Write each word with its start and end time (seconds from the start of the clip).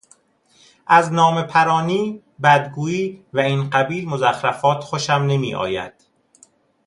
از 0.87 1.13
نامهپرانی، 1.13 2.23
بدگویی 2.43 3.25
و 3.33 3.39
این 3.39 3.69
قبیل 3.69 4.09
مزخرفات 4.09 4.83
خوشم 4.83 5.13
نمیآید. 5.27 5.93